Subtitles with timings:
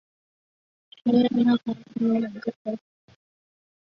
[1.05, 1.63] 前缘的阀
[1.93, 2.81] 门有两个小皱褶。